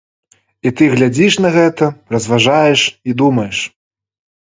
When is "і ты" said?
0.67-0.83